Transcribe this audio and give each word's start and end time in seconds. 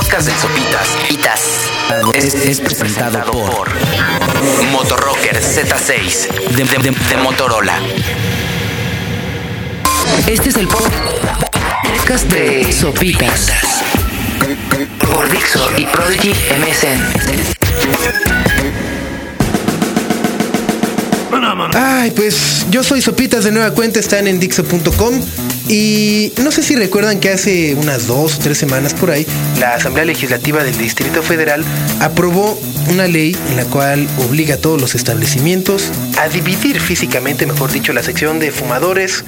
podcast 0.00 0.28
de 0.28 0.34
Sopitas. 0.40 0.88
Pitas. 1.08 1.40
Es, 2.14 2.34
es 2.34 2.60
presentado 2.60 3.20
por 3.32 3.68
Motorrocker 4.72 5.40
Z6 5.40 6.28
de, 6.54 6.64
de- 6.64 6.78
de- 6.90 6.90
de 7.08 7.16
Motorola. 7.22 7.78
Este 10.26 10.50
es 10.50 10.56
el 10.56 10.68
podcast 10.68 12.24
de 12.32 12.72
Sopitas. 12.72 13.48
Por 15.12 15.28
Dixo 15.30 15.68
y 15.76 15.86
Prodigy 15.86 16.30
MSN. 16.30 17.02
Ay, 21.74 22.10
pues 22.12 22.66
yo 22.70 22.82
soy 22.84 23.02
Sopitas 23.02 23.44
de 23.44 23.52
nueva 23.52 23.72
cuenta, 23.72 23.98
están 24.00 24.26
en 24.28 24.38
Dixo.com 24.40 25.20
y 25.68 26.32
no 26.42 26.50
sé 26.50 26.62
si 26.62 26.74
recuerdan 26.76 27.20
que 27.20 27.30
hace 27.30 27.74
unas 27.74 28.06
dos 28.06 28.36
o 28.36 28.38
tres 28.38 28.56
semanas 28.58 28.94
por 28.94 29.10
ahí, 29.10 29.26
la 29.60 29.74
Asamblea 29.74 30.06
Legislativa 30.06 30.64
del 30.64 30.76
Distrito 30.78 31.22
Federal 31.22 31.64
aprobó 32.00 32.58
una 32.90 33.06
ley 33.06 33.36
en 33.50 33.56
la 33.56 33.64
cual 33.64 34.08
obliga 34.26 34.54
a 34.54 34.58
todos 34.58 34.80
los 34.80 34.94
establecimientos 34.94 35.90
a 36.18 36.28
dividir 36.28 36.80
físicamente, 36.80 37.44
mejor 37.44 37.70
dicho, 37.70 37.92
la 37.92 38.02
sección 38.02 38.38
de 38.38 38.50
fumadores 38.50 39.24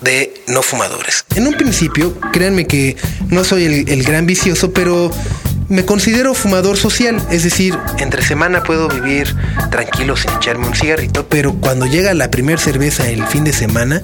de 0.00 0.34
no 0.48 0.62
fumadores. 0.62 1.24
En 1.36 1.46
un 1.46 1.54
principio, 1.54 2.18
créanme 2.32 2.66
que 2.66 2.96
no 3.28 3.44
soy 3.44 3.64
el, 3.64 3.88
el 3.88 4.02
gran 4.02 4.26
vicioso, 4.26 4.72
pero 4.72 5.10
me 5.68 5.84
considero 5.84 6.34
fumador 6.34 6.76
social, 6.76 7.20
es 7.30 7.42
decir, 7.42 7.76
entre 7.98 8.22
semana 8.22 8.62
puedo 8.62 8.88
vivir 8.88 9.34
tranquilo 9.70 10.16
sin 10.16 10.30
echarme 10.32 10.66
un 10.66 10.74
cigarrito, 10.74 11.28
pero 11.28 11.54
cuando 11.54 11.86
llega 11.86 12.14
la 12.14 12.30
primera 12.30 12.60
cerveza 12.60 13.08
el 13.08 13.24
fin 13.26 13.44
de 13.44 13.52
semana, 13.52 14.02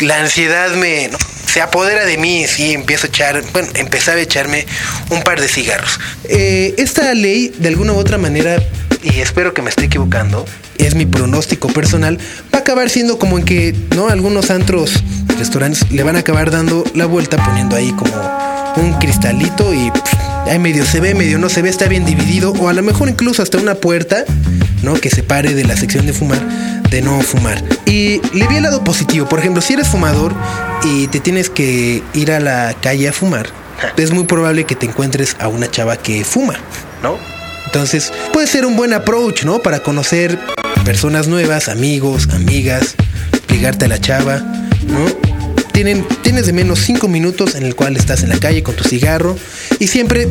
la 0.00 0.20
ansiedad 0.20 0.74
me 0.74 1.10
se 1.46 1.62
apodera 1.62 2.04
de 2.04 2.18
mí 2.18 2.44
y 2.58 2.72
empiezo 2.72 3.06
a 3.06 3.08
echar, 3.08 3.42
bueno, 3.52 3.68
empezaba 3.74 4.18
a 4.18 4.20
echarme 4.20 4.66
un 5.10 5.22
par 5.22 5.40
de 5.40 5.48
cigarros. 5.48 5.98
Eh, 6.28 6.74
esta 6.76 7.14
ley, 7.14 7.54
de 7.56 7.68
alguna 7.68 7.92
u 7.92 7.96
otra 7.96 8.18
manera, 8.18 8.62
y 9.02 9.20
espero 9.20 9.54
que 9.54 9.62
me 9.62 9.70
esté 9.70 9.84
equivocando, 9.84 10.44
es 10.76 10.94
mi 10.94 11.06
pronóstico 11.06 11.68
personal, 11.68 12.18
va 12.52 12.58
a 12.58 12.60
acabar 12.60 12.90
siendo 12.90 13.18
como 13.18 13.38
en 13.38 13.44
que, 13.44 13.74
¿no? 13.94 14.08
Algunos 14.08 14.50
antros, 14.50 15.02
restaurantes 15.38 15.90
le 15.90 16.02
van 16.02 16.16
a 16.16 16.18
acabar 16.18 16.50
dando 16.50 16.84
la 16.94 17.06
vuelta 17.06 17.42
poniendo 17.42 17.76
ahí 17.76 17.90
como 17.92 18.12
un 18.76 18.92
cristalito 18.98 19.72
y 19.72 19.90
pff, 19.90 20.14
ahí 20.46 20.58
medio 20.58 20.84
se 20.84 21.00
ve, 21.00 21.14
medio 21.14 21.38
no 21.38 21.48
se 21.48 21.62
ve, 21.62 21.70
está 21.70 21.86
bien 21.86 22.04
dividido, 22.04 22.52
o 22.52 22.68
a 22.68 22.72
lo 22.74 22.82
mejor 22.82 23.08
incluso 23.08 23.42
hasta 23.42 23.56
una 23.58 23.76
puerta, 23.76 24.24
¿no? 24.82 24.94
Que 24.94 25.08
separe 25.08 25.54
de 25.54 25.64
la 25.64 25.76
sección 25.76 26.06
de 26.06 26.12
fumar, 26.12 26.42
de 26.90 27.02
no 27.02 27.20
fumar. 27.20 27.62
Y 27.86 28.20
le 28.36 28.46
vi 28.48 28.56
el 28.56 28.62
lado 28.62 28.82
positivo, 28.84 29.28
por 29.28 29.38
ejemplo, 29.38 29.60
si 29.62 29.74
eres 29.74 29.88
fumador 29.88 30.34
y 30.84 31.06
te 31.08 31.20
tienes 31.20 31.50
que 31.50 32.02
ir 32.14 32.32
a 32.32 32.40
la 32.40 32.74
calle 32.80 33.08
a 33.08 33.12
fumar, 33.12 33.48
es 33.96 34.10
muy 34.12 34.24
probable 34.24 34.64
que 34.64 34.74
te 34.74 34.86
encuentres 34.86 35.36
a 35.38 35.48
una 35.48 35.70
chava 35.70 35.96
que 35.96 36.24
fuma, 36.24 36.54
¿no? 37.02 37.16
Entonces, 37.66 38.12
puede 38.32 38.46
ser 38.46 38.64
un 38.64 38.76
buen 38.76 38.92
approach, 38.92 39.44
¿no? 39.44 39.58
Para 39.60 39.80
conocer 39.80 40.38
personas 40.84 41.26
nuevas, 41.28 41.68
amigos, 41.68 42.28
amigas, 42.32 42.94
ligarte 43.50 43.84
a 43.84 43.88
la 43.88 44.00
chava, 44.00 44.38
¿no? 44.38 45.04
Tienen, 45.72 46.06
tienes 46.22 46.46
de 46.46 46.54
menos 46.54 46.78
cinco 46.80 47.06
minutos 47.06 47.54
en 47.54 47.64
el 47.64 47.74
cual 47.74 47.96
estás 47.98 48.22
en 48.22 48.30
la 48.30 48.38
calle 48.38 48.62
con 48.62 48.74
tu 48.76 48.84
cigarro 48.84 49.36
y 49.78 49.88
siempre 49.88 50.26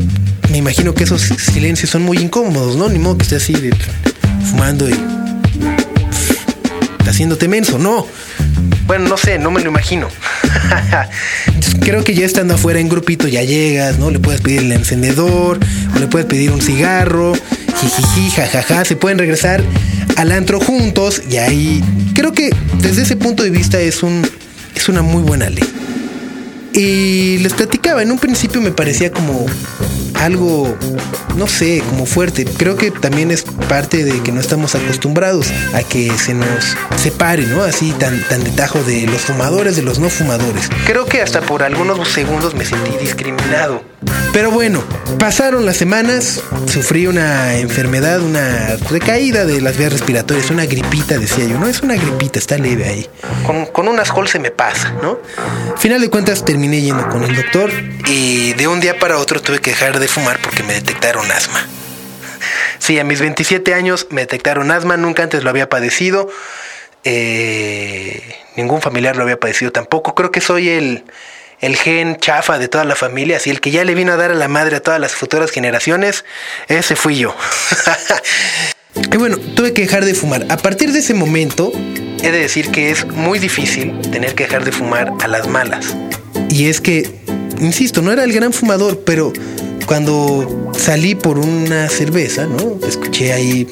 me 0.50 0.58
imagino 0.58 0.95
que 0.95 1.03
esos 1.03 1.22
silencios 1.22 1.92
son 1.92 2.02
muy 2.02 2.17
incómodos, 2.17 2.76
¿no? 2.78 2.89
Ni 2.89 2.98
modo 2.98 3.17
que 3.17 3.23
estés 3.23 3.44
así 3.44 3.53
de- 3.53 3.76
fumando 4.50 4.89
y 4.89 4.95
haciéndote 7.16 7.47
menso, 7.47 7.77
no. 7.77 8.05
Bueno, 8.88 9.08
no 9.08 9.16
sé, 9.16 9.39
no 9.39 9.49
me 9.49 9.61
lo 9.61 9.69
imagino. 9.69 10.09
Entonces, 11.47 11.75
Creo 11.80 12.03
que 12.03 12.13
ya 12.13 12.25
estando 12.25 12.55
afuera 12.55 12.81
en 12.81 12.89
grupito 12.89 13.25
ya 13.30 13.41
llegas, 13.41 13.97
¿no? 13.97 14.11
Le 14.11 14.19
puedes 14.19 14.41
pedir 14.41 14.59
el 14.59 14.71
encendedor 14.73 15.59
o 15.95 15.99
le 15.99 16.08
puedes 16.08 16.27
pedir 16.27 16.52
un 16.52 16.61
cigarro, 16.61 17.31
jijiji, 17.80 18.31
jajaja, 18.31 18.83
se 18.83 18.97
pueden 18.97 19.17
regresar 19.17 19.63
al 20.17 20.31
antro 20.33 20.59
juntos 20.59 21.21
y 21.30 21.38
ahí 21.38 21.83
creo 22.15 22.33
que 22.33 22.49
desde 22.80 23.04
ese 23.04 23.15
punto 23.15 23.43
de 23.43 23.49
vista 23.49 23.80
es 23.80 24.04
un 24.04 24.27
es 24.75 24.89
una 24.89 25.02
muy 25.02 25.23
buena 25.23 25.49
ley. 25.49 25.64
Y 26.73 27.37
les 27.37 27.54
platicaba, 27.54 28.04
en 28.04 28.11
un 28.11 28.20
principio 28.20 28.59
me 28.59 28.71
parecía 28.71 29.09
como 29.09 29.45
algo, 30.25 30.75
no 31.36 31.47
sé, 31.47 31.83
como 31.89 32.05
fuerte. 32.05 32.45
Creo 32.45 32.75
que 32.75 32.91
también 32.91 33.31
es 33.31 33.43
parte 33.43 34.03
de 34.03 34.21
que 34.23 34.31
no 34.31 34.41
estamos 34.41 34.75
acostumbrados 34.75 35.52
a 35.73 35.83
que 35.83 36.11
se 36.17 36.33
nos 36.33 36.75
separe, 36.97 37.45
¿no? 37.45 37.63
Así 37.63 37.91
tan, 37.91 38.19
tan 38.27 38.43
de 38.43 38.52
tajo 38.52 38.81
de 38.83 39.05
los 39.05 39.21
fumadores 39.21 39.75
de 39.75 39.83
los 39.83 39.99
no 39.99 40.09
fumadores. 40.09 40.69
Creo 40.86 41.05
que 41.05 41.21
hasta 41.21 41.41
por 41.41 41.63
algunos 41.63 42.08
segundos 42.09 42.55
me 42.55 42.65
sentí 42.65 42.97
discriminado. 42.97 43.83
Pero 44.33 44.52
bueno, 44.52 44.83
pasaron 45.17 45.65
las 45.65 45.77
semanas, 45.77 46.42
sufrí 46.67 47.07
una 47.07 47.55
enfermedad, 47.55 48.21
una 48.21 48.75
recaída 48.89 49.45
de 49.45 49.61
las 49.61 49.77
vías 49.77 49.93
respiratorias, 49.93 50.49
una 50.52 50.65
gripita, 50.65 51.17
decía 51.17 51.45
yo, 51.45 51.57
no 51.57 51.67
es 51.67 51.81
una 51.81 51.95
gripita, 51.95 52.37
está 52.37 52.57
leve 52.57 52.86
ahí. 52.86 53.09
Con, 53.45 53.65
con 53.67 53.87
unas 53.87 54.11
col 54.11 54.27
se 54.27 54.39
me 54.39 54.52
pasa, 54.52 54.93
¿no? 55.02 55.19
Final 55.77 56.02
de 56.02 56.09
cuentas 56.09 56.43
terminé 56.43 56.81
yendo 56.81 57.07
con 57.07 57.23
el 57.23 57.33
doctor 57.33 57.71
y 58.07 58.53
de 58.53 58.67
un 58.67 58.81
día 58.81 58.99
para 58.99 59.17
otro 59.17 59.42
tuve 59.42 59.59
que 59.59 59.69
dejar 59.71 59.99
de 59.99 60.07
fumar 60.15 60.39
porque 60.42 60.64
me 60.64 60.73
detectaron 60.73 61.30
asma. 61.30 61.67
Sí, 62.80 62.98
a 62.99 63.03
mis 63.03 63.20
27 63.20 63.73
años 63.73 64.08
me 64.11 64.21
detectaron 64.21 64.71
asma, 64.71 64.95
nunca 64.95 65.23
antes 65.23 65.43
lo 65.43 65.49
había 65.49 65.70
padecido. 65.70 66.30
eh, 67.03 68.21
ningún 68.55 68.81
familiar 68.81 69.15
lo 69.17 69.23
había 69.23 69.39
padecido 69.39 69.71
tampoco. 69.71 70.15
Creo 70.15 70.31
que 70.31 70.42
soy 70.42 70.70
el, 70.70 71.04
el 71.59 71.75
gen 71.75 72.17
chafa 72.17 72.58
de 72.58 72.67
toda 72.67 72.86
la 72.86 72.95
familia, 72.95 73.37
así 73.37 73.49
el 73.49 73.59
que 73.59 73.71
ya 73.71 73.83
le 73.83 73.93
vino 73.93 74.14
a 74.14 74.15
dar 74.15 74.31
a 74.31 74.36
la 74.36 74.48
madre 74.48 74.77
a 74.77 74.80
todas 74.80 74.99
las 74.99 75.14
futuras 75.14 75.52
generaciones, 75.52 76.23
ese 76.67 76.95
fui 76.95 77.17
yo. 77.17 77.36
y 78.95 79.17
bueno, 79.17 79.37
tuve 79.55 79.73
que 79.73 79.81
dejar 79.81 80.05
de 80.05 80.15
fumar. 80.15 80.45
A 80.49 80.58
partir 80.58 80.93
de 80.93 80.99
ese 80.99 81.14
momento, 81.14 81.71
he 82.23 82.31
de 82.31 82.39
decir 82.39 82.71
que 82.71 82.89
es 82.89 83.05
muy 83.05 83.39
difícil 83.39 83.99
tener 84.11 84.33
que 84.33 84.45
dejar 84.45 84.64
de 84.64 84.71
fumar 84.71 85.11
a 85.21 85.27
las 85.27 85.48
malas. 85.48 85.95
Y 86.49 86.70
es 86.70 86.80
que, 86.81 87.11
insisto, 87.59 88.02
no 88.02 88.11
era 88.11 88.23
el 88.23 88.31
gran 88.31 88.54
fumador, 88.54 89.04
pero 89.05 89.33
cuando 89.86 90.72
salí 90.78 91.16
por 91.16 91.40
una 91.40 91.90
cerveza, 91.90 92.46
¿no? 92.46 92.78
Escuché 92.88 93.34
ahí. 93.34 93.68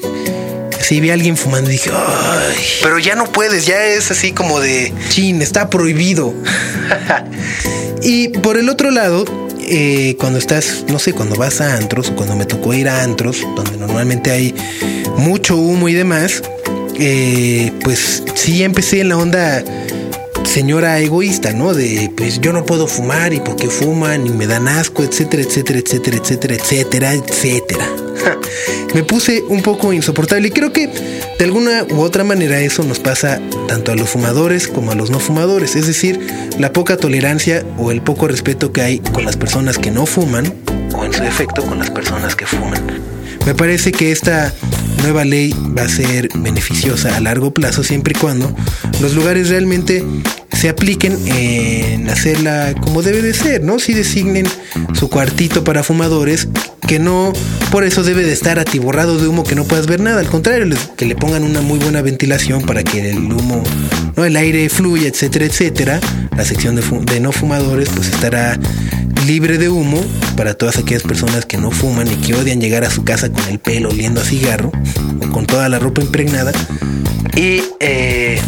Sí, 0.80 1.00
vi 1.00 1.10
a 1.10 1.14
alguien 1.14 1.36
fumando 1.36 1.70
y 1.70 1.74
dije, 1.74 1.90
¡ay! 1.92 2.56
Pero 2.82 2.98
ya 2.98 3.14
no 3.14 3.24
puedes, 3.24 3.64
ya 3.64 3.84
es 3.86 4.10
así 4.10 4.32
como 4.32 4.60
de, 4.60 4.92
chin, 5.08 5.40
está 5.40 5.70
prohibido. 5.70 6.34
y 8.02 8.28
por 8.28 8.58
el 8.58 8.68
otro 8.68 8.90
lado, 8.90 9.24
eh, 9.60 10.16
cuando 10.18 10.38
estás, 10.38 10.84
no 10.88 10.98
sé, 10.98 11.14
cuando 11.14 11.36
vas 11.36 11.62
a 11.62 11.76
antros, 11.76 12.10
o 12.10 12.16
cuando 12.16 12.36
me 12.36 12.44
tocó 12.44 12.74
ir 12.74 12.88
a 12.88 13.02
antros, 13.02 13.46
donde 13.56 13.78
normalmente 13.78 14.30
hay 14.30 14.54
mucho 15.16 15.56
humo 15.56 15.88
y 15.88 15.94
demás, 15.94 16.42
eh, 16.96 17.72
pues 17.82 18.22
sí 18.34 18.62
empecé 18.62 19.00
en 19.00 19.08
la 19.08 19.16
onda 19.16 19.64
señora 20.44 21.00
egoísta, 21.00 21.52
¿no? 21.52 21.74
De 21.74 22.10
pues 22.16 22.40
yo 22.40 22.52
no 22.52 22.64
puedo 22.64 22.86
fumar 22.86 23.32
y 23.32 23.40
porque 23.40 23.68
fuman 23.68 24.26
y 24.26 24.30
me 24.30 24.46
dan 24.46 24.68
asco, 24.68 25.02
etcétera, 25.02 25.42
etcétera, 25.42 25.78
etcétera, 25.80 26.16
etcétera, 26.16 26.54
etcétera, 26.54 27.14
etcétera. 27.14 27.88
me 28.94 29.02
puse 29.02 29.42
un 29.48 29.62
poco 29.62 29.92
insoportable 29.92 30.48
y 30.48 30.50
creo 30.50 30.72
que 30.72 30.86
de 30.86 31.44
alguna 31.44 31.84
u 31.90 32.00
otra 32.00 32.24
manera 32.24 32.60
eso 32.60 32.84
nos 32.84 33.00
pasa 33.00 33.40
tanto 33.66 33.92
a 33.92 33.96
los 33.96 34.08
fumadores 34.08 34.68
como 34.68 34.92
a 34.92 34.94
los 34.94 35.10
no 35.10 35.18
fumadores, 35.18 35.76
es 35.76 35.86
decir, 35.86 36.20
la 36.58 36.72
poca 36.72 36.96
tolerancia 36.96 37.64
o 37.78 37.90
el 37.90 38.02
poco 38.02 38.28
respeto 38.28 38.72
que 38.72 38.82
hay 38.82 38.98
con 39.00 39.24
las 39.24 39.36
personas 39.36 39.78
que 39.78 39.90
no 39.90 40.06
fuman 40.06 40.52
o 40.94 41.04
en 41.04 41.12
su 41.12 41.22
defecto 41.22 41.62
con 41.64 41.78
las 41.78 41.90
personas 41.90 42.36
que 42.36 42.46
fuman. 42.46 42.82
Me 43.46 43.54
parece 43.54 43.92
que 43.92 44.10
esta 44.10 44.52
nueva 45.02 45.24
ley 45.24 45.54
va 45.76 45.82
a 45.82 45.88
ser 45.88 46.28
beneficiosa 46.34 47.16
a 47.16 47.20
largo 47.20 47.52
plazo 47.52 47.84
siempre 47.84 48.14
y 48.16 48.18
cuando 48.18 48.54
los 49.00 49.14
lugares 49.14 49.50
realmente 49.50 50.02
se 50.52 50.68
apliquen 50.70 51.18
en 51.26 52.08
hacerla 52.08 52.74
como 52.80 53.02
debe 53.02 53.20
de 53.20 53.34
ser, 53.34 53.62
¿no? 53.62 53.78
Si 53.78 53.92
designen 53.92 54.46
su 54.94 55.10
cuartito 55.10 55.62
para 55.62 55.82
fumadores, 55.82 56.48
que 56.86 56.98
no 56.98 57.32
por 57.70 57.84
eso 57.84 58.02
debe 58.02 58.22
de 58.22 58.32
estar 58.32 58.58
atiborrado 58.58 59.18
de 59.18 59.28
humo 59.28 59.44
que 59.44 59.54
no 59.54 59.64
puedas 59.64 59.86
ver 59.86 60.00
nada, 60.00 60.20
al 60.20 60.28
contrario, 60.28 60.74
que 60.96 61.06
le 61.06 61.16
pongan 61.16 61.42
una 61.42 61.60
muy 61.60 61.78
buena 61.78 62.00
ventilación 62.00 62.62
para 62.62 62.82
que 62.82 63.10
el 63.10 63.18
humo, 63.18 63.62
¿no? 64.16 64.24
el 64.24 64.36
aire 64.36 64.68
fluya, 64.70 65.08
etcétera, 65.08 65.44
etcétera. 65.44 66.00
La 66.36 66.44
sección 66.44 66.76
de, 66.76 66.82
de 67.12 67.20
no 67.20 67.32
fumadores 67.32 67.90
pues 67.94 68.08
estará 68.08 68.58
libre 69.26 69.58
de 69.58 69.68
humo 69.68 70.02
para 70.36 70.54
todas 70.54 70.78
aquellas 70.78 71.02
personas 71.02 71.46
que 71.46 71.56
no 71.58 71.70
fuman 71.70 72.06
y 72.10 72.16
que 72.16 72.34
odian 72.34 72.60
llegar 72.60 72.84
a 72.84 72.90
su 72.90 73.04
casa 73.04 73.30
con 73.30 73.44
el 73.48 73.58
pelo 73.58 73.88
oliendo 73.90 74.20
a 74.20 74.24
cigarro 74.24 74.72
o 75.20 75.28
con 75.30 75.46
toda 75.46 75.68
la 75.68 75.78
ropa 75.78 76.02
impregnada. 76.02 76.52
Y 77.36 77.62
eh, 77.80 78.40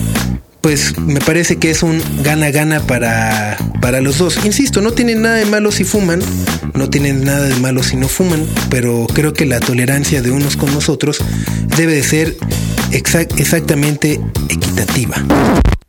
pues 0.61 0.99
me 0.99 1.21
parece 1.21 1.57
que 1.57 1.71
es 1.71 1.83
un 1.83 2.01
gana-gana 2.23 2.81
para, 2.81 3.57
para 3.81 4.01
los 4.01 4.19
dos. 4.19 4.45
Insisto, 4.45 4.81
no 4.81 4.93
tienen 4.93 5.23
nada 5.23 5.37
de 5.37 5.47
malo 5.47 5.71
si 5.73 5.85
fuman, 5.85 6.21
no 6.75 6.91
tienen 6.91 7.25
nada 7.25 7.47
de 7.47 7.55
malo 7.57 7.83
si 7.83 7.97
no 7.97 8.09
fuman, 8.09 8.45
pero 8.69 9.07
creo 9.13 9.33
que 9.33 9.47
la 9.47 9.61
tolerancia 9.61 10.23
de 10.23 10.31
unos 10.31 10.57
con 10.57 10.73
nosotros 10.75 11.19
debe 11.77 11.95
de 11.95 12.03
ser 12.03 12.37
exac- 12.93 13.39
exactamente 13.39 14.21
equitativa. 14.49 15.17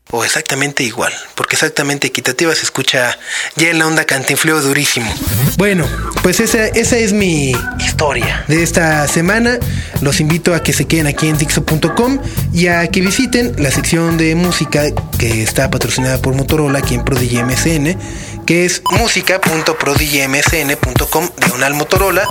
O 0.09 0.23
exactamente 0.23 0.83
igual, 0.83 1.11
porque 1.35 1.55
exactamente 1.55 2.07
equitativa 2.07 2.55
se 2.55 2.63
escucha 2.63 3.17
ya 3.57 3.69
en 3.69 3.79
la 3.79 3.87
onda 3.87 4.05
cantinfleo 4.05 4.61
durísimo. 4.61 5.13
Bueno, 5.57 5.85
pues 6.23 6.39
esa, 6.39 6.67
esa 6.67 6.97
es 6.97 7.11
mi 7.11 7.51
historia 7.79 8.45
de 8.47 8.63
esta 8.63 9.05
semana. 9.07 9.59
Los 10.01 10.21
invito 10.21 10.55
a 10.55 10.63
que 10.63 10.71
se 10.71 10.85
queden 10.85 11.07
aquí 11.07 11.27
en 11.27 11.37
Dixo.com 11.37 12.19
y 12.53 12.67
a 12.67 12.87
que 12.87 13.01
visiten 13.01 13.53
la 13.57 13.69
sección 13.69 14.17
de 14.17 14.33
música 14.35 14.85
que 15.17 15.43
está 15.43 15.69
patrocinada 15.69 16.19
por 16.19 16.33
Motorola 16.35 16.79
aquí 16.79 16.95
en 16.95 17.03
Prodigy 17.03 17.43
MSN, 17.43 17.97
que 18.45 18.63
es 18.65 18.81
música.prodigymsn.com 18.91 21.29
diagonal 21.37 21.73
Motorola, 21.73 22.25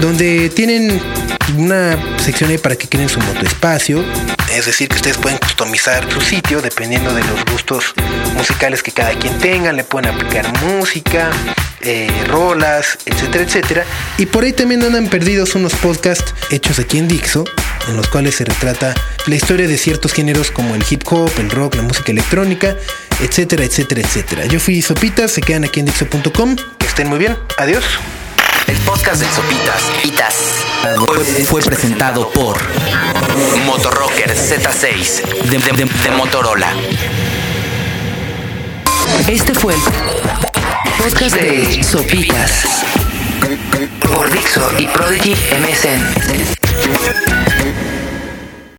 donde 0.00 0.48
tienen 0.50 1.02
una 1.56 2.18
sección 2.18 2.50
ahí 2.50 2.58
para 2.58 2.76
que 2.76 2.86
creen 2.88 3.08
su 3.08 3.18
motoespacio, 3.20 4.04
es 4.58 4.66
decir, 4.66 4.88
que 4.88 4.96
ustedes 4.96 5.16
pueden 5.16 5.38
customizar 5.38 6.10
su 6.12 6.20
sitio 6.20 6.60
dependiendo 6.60 7.14
de 7.14 7.22
los 7.24 7.44
gustos 7.44 7.94
musicales 8.34 8.82
que 8.82 8.90
cada 8.90 9.10
quien 9.10 9.38
tenga, 9.38 9.72
le 9.72 9.84
pueden 9.84 10.12
aplicar 10.12 10.52
música, 10.64 11.30
eh, 11.80 12.10
rolas, 12.26 12.98
etcétera, 13.06 13.44
etcétera. 13.44 13.84
Y 14.16 14.26
por 14.26 14.42
ahí 14.42 14.52
también 14.52 14.82
andan 14.82 15.06
perdidos 15.06 15.54
unos 15.54 15.74
podcasts 15.74 16.34
hechos 16.50 16.80
aquí 16.80 16.98
en 16.98 17.06
Dixo, 17.06 17.44
en 17.88 17.96
los 17.96 18.08
cuales 18.08 18.34
se 18.34 18.44
retrata 18.44 18.94
la 19.26 19.34
historia 19.34 19.68
de 19.68 19.78
ciertos 19.78 20.12
géneros 20.12 20.50
como 20.50 20.74
el 20.74 20.84
hip 20.90 21.02
hop, 21.06 21.30
el 21.38 21.50
rock, 21.50 21.76
la 21.76 21.82
música 21.82 22.10
electrónica, 22.10 22.76
etcétera, 23.20 23.64
etcétera, 23.64 24.00
etcétera. 24.00 24.46
Yo 24.46 24.58
fui 24.58 24.82
Sopitas, 24.82 25.30
se 25.30 25.40
quedan 25.40 25.64
aquí 25.64 25.80
en 25.80 25.86
Dixo.com. 25.86 26.56
Que 26.78 26.86
estén 26.86 27.08
muy 27.08 27.18
bien. 27.18 27.36
Adiós. 27.58 27.84
El 28.68 28.76
podcast 28.78 29.20
de 29.22 29.28
Sopitas 29.34 29.82
Pitas 30.02 30.34
fue, 31.06 31.24
fue 31.44 31.62
presentado 31.62 32.28
por 32.30 32.56
Motorrocker 33.66 34.30
Z6 34.34 35.22
de, 35.48 35.58
de- 35.58 35.72
de- 35.72 35.84
de 36.02 36.10
Motorola. 36.16 36.72
Este 39.26 39.54
fue 39.54 39.74
el 39.74 39.80
podcast 41.02 41.36
de 41.36 41.82
Sopitas 41.82 42.64
por 44.00 44.30
Dixo 44.30 44.70
y 44.78 44.86
Prodigy 44.86 45.34
MSN. 45.60 46.02